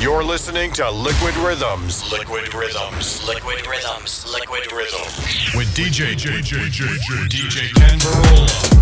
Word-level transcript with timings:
You're 0.00 0.24
listening 0.24 0.72
to 0.72 0.90
Liquid 0.90 1.36
Rhythms. 1.36 2.10
Liquid 2.10 2.54
Rhythms. 2.54 3.22
Liquid 3.28 3.66
Rhythms. 3.66 4.24
Liquid 4.32 4.72
Rhythms. 4.72 5.54
With 5.54 5.68
DJ 5.74 6.14
DJ 6.14 6.40
DJ 6.40 7.28
DJ 7.28 7.74
Kenn 7.74 7.98
Burrola. 7.98 8.79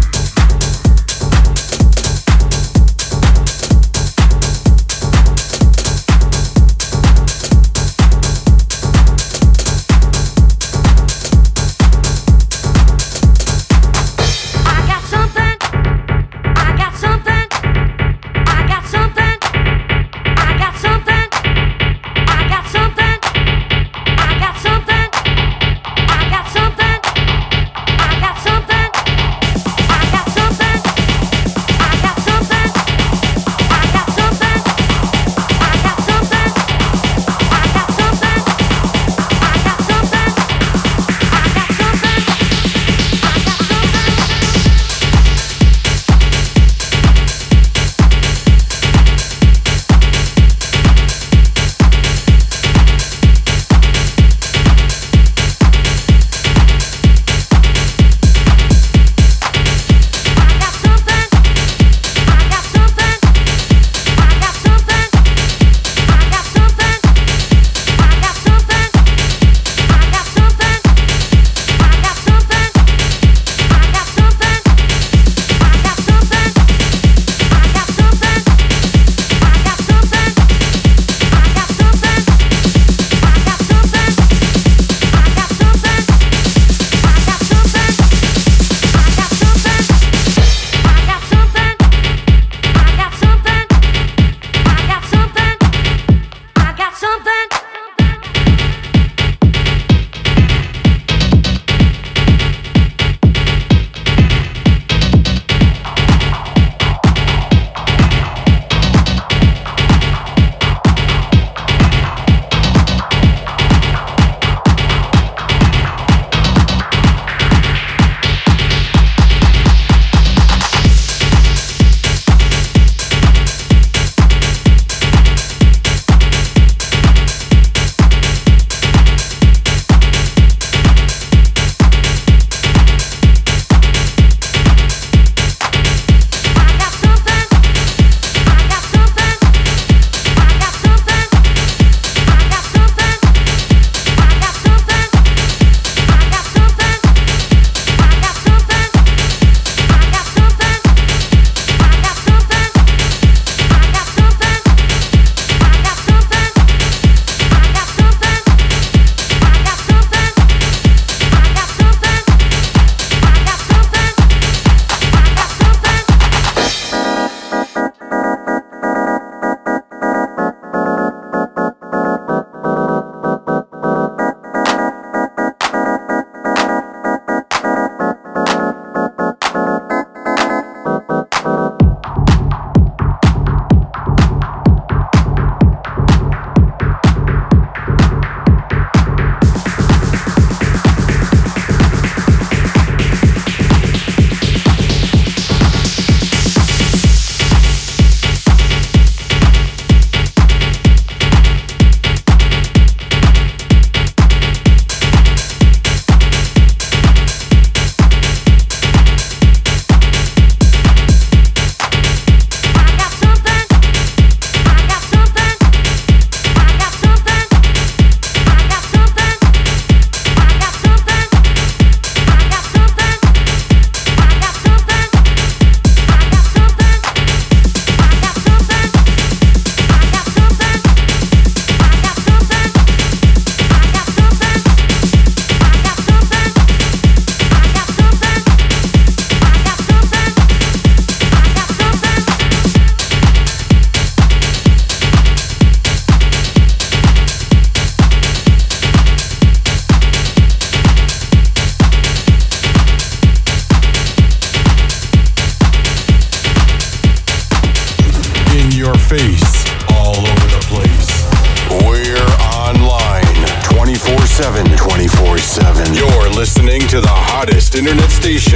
internet 267.79 268.11
station. 268.11 268.48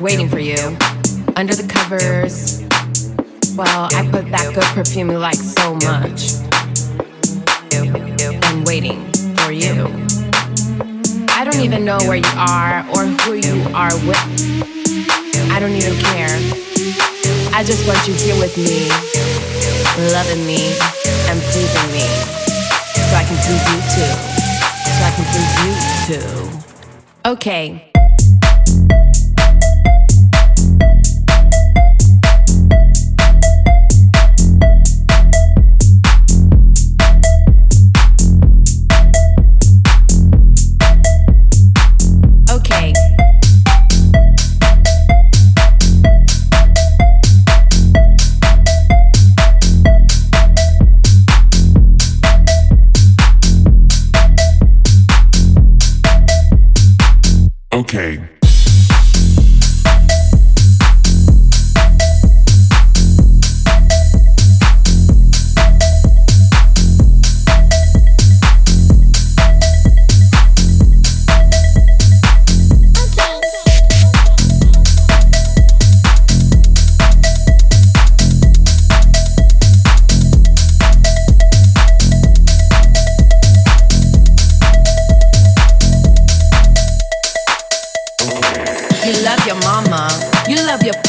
Waiting 0.00 0.28
for 0.28 0.38
you 0.38 0.56
under 1.34 1.54
the 1.54 1.66
covers. 1.68 2.62
Well, 3.56 3.88
I 3.92 4.06
put 4.10 4.30
that 4.30 4.52
good 4.54 4.64
perfume 4.74 5.10
you 5.10 5.18
like 5.18 5.34
so 5.34 5.74
much. 5.74 6.38
And 7.74 8.66
waiting 8.66 9.02
for 9.42 9.50
you. 9.50 9.90
I 11.34 11.42
don't 11.44 11.60
even 11.60 11.84
know 11.84 11.98
where 12.06 12.16
you 12.16 12.34
are 12.36 12.86
or 12.94 13.04
who 13.24 13.34
you 13.34 13.66
are 13.74 13.94
with. 14.06 14.24
I 15.50 15.58
don't 15.58 15.74
even 15.74 15.98
care. 16.14 16.38
I 17.52 17.64
just 17.64 17.86
want 17.86 17.98
you 18.06 18.14
here 18.14 18.38
with 18.38 18.56
me, 18.56 18.86
loving 20.14 20.46
me 20.46 20.70
and 21.26 21.40
pleasing 21.50 21.88
me. 21.90 22.06
So 22.94 23.12
I 23.16 23.24
can 23.26 23.36
please 23.42 23.64
you 23.72 23.80
too. 23.90 24.12
So 24.94 25.02
I 25.02 25.12
can 25.16 25.26
please 25.34 25.52
you 25.64 25.72
too. 26.06 27.30
Okay. 27.30 27.95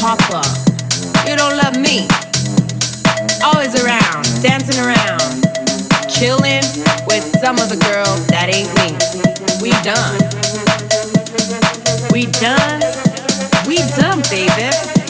papa. 0.08 0.42
You 1.28 1.36
don't 1.36 1.58
love 1.58 1.76
me. 1.76 2.08
Always 3.44 3.76
around, 3.84 4.24
dancing 4.42 4.80
around, 4.80 5.20
chilling 6.08 6.64
with 7.08 7.26
some 7.44 7.58
other 7.60 7.76
girl 7.76 8.08
that 8.32 8.48
ain't 8.48 8.72
me. 8.80 8.96
We 9.60 9.72
done. 9.84 10.16
We 12.14 12.28
done. 12.40 12.80
We 13.68 13.84
done, 14.00 14.24
baby. 14.32 15.07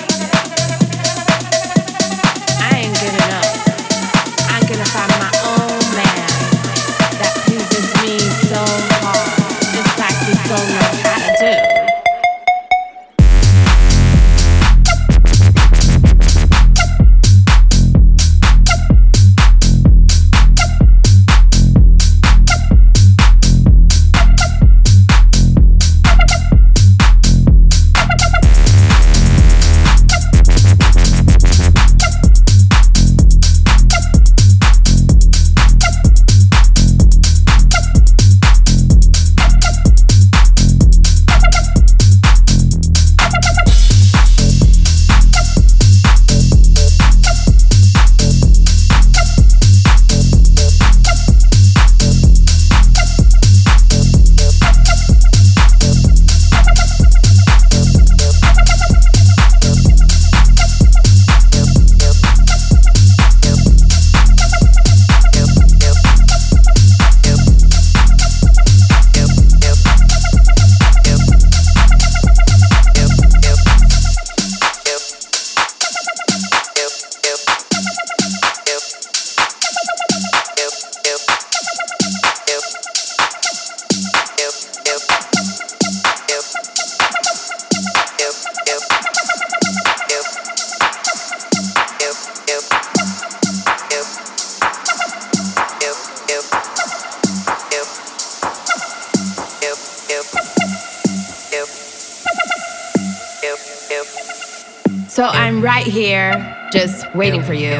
Waiting 107.13 107.43
for 107.43 107.53
you 107.53 107.75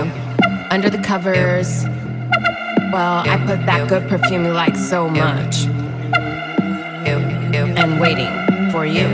under 0.70 0.88
the 0.88 1.00
covers. 1.00 1.84
Well, 2.94 3.24
I 3.26 3.42
put 3.44 3.66
that 3.66 3.88
good 3.90 4.08
perfume 4.08 4.46
you 4.46 4.52
like 4.52 4.76
so 4.76 5.10
much. 5.10 5.66
And 7.08 8.00
waiting 8.00 8.30
for 8.72 8.86
you. 8.86 9.08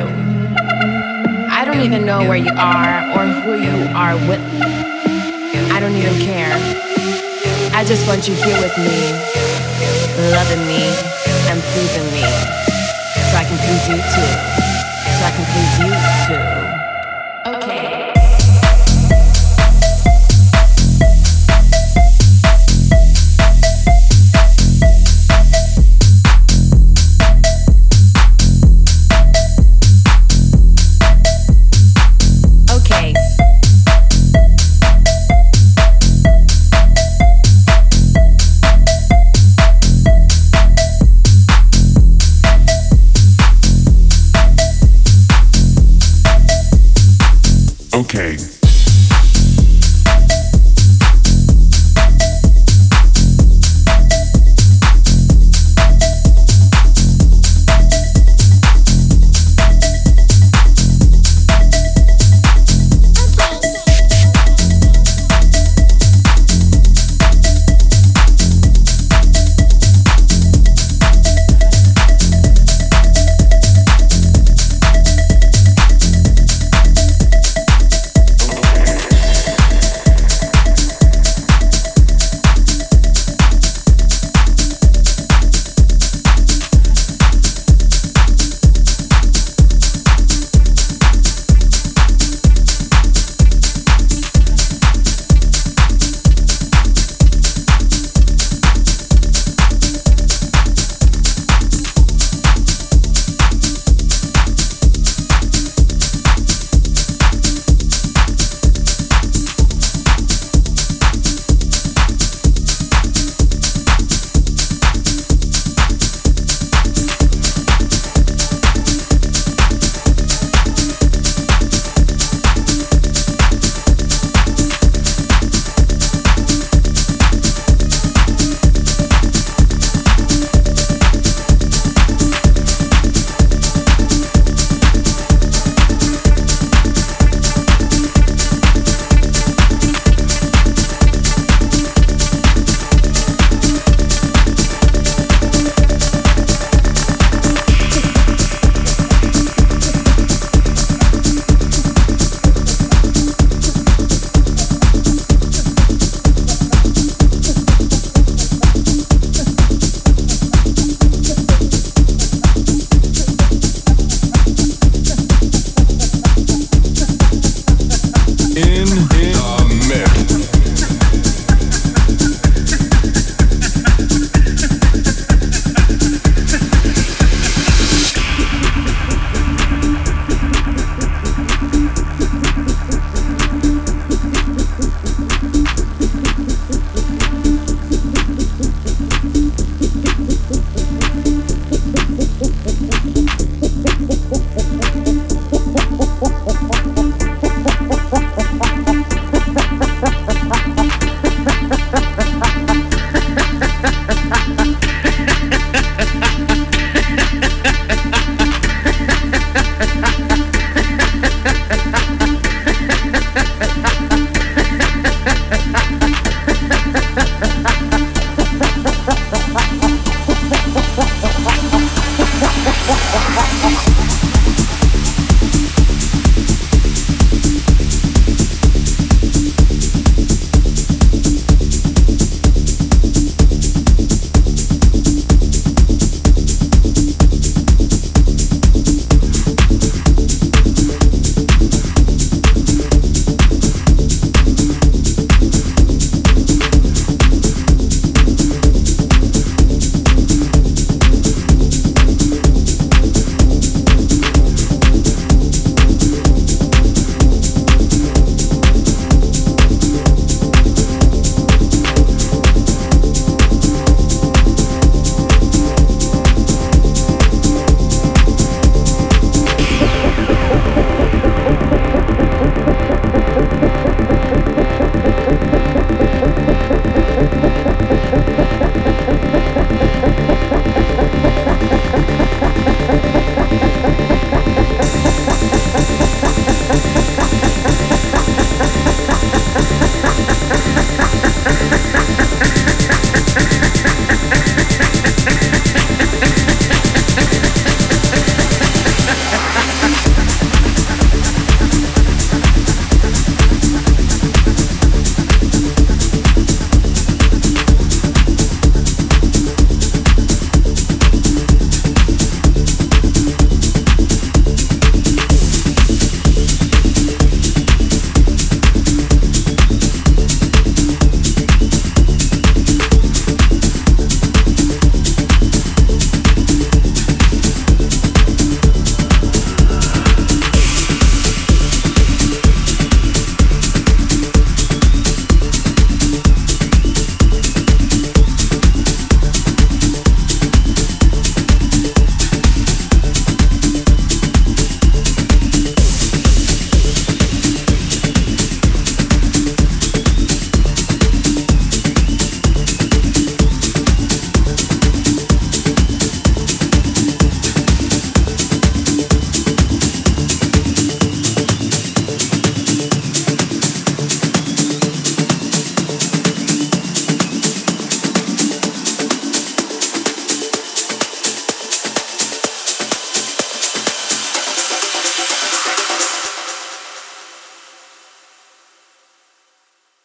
I 1.50 1.64
don't 1.64 1.80
even 1.80 2.06
know 2.06 2.28
where 2.28 2.36
you 2.36 2.52
are 2.58 3.08
or 3.16 3.26
who 3.44 3.56
you 3.64 3.88
are 3.96 4.16
with. 4.28 4.42
I 5.72 5.80
don't 5.80 5.96
even 5.96 6.20
care. 6.20 6.52
I 7.74 7.86
just 7.86 8.06
want 8.06 8.28
you 8.28 8.36
here 8.36 8.60
with 8.60 8.78
me, 8.78 9.00
loving 10.36 10.68
me 10.68 10.84
and 11.48 11.62
pleasing 11.72 12.08
me. 12.12 12.28
So 13.32 13.38
I 13.40 13.46
can 13.48 13.58
please 13.64 13.88
you 13.88 13.96
too. 13.96 14.32
So 15.08 15.24
I 15.24 15.32
can 15.32 15.46
please 15.54 15.74
you 15.80 15.92
too. 16.28 16.53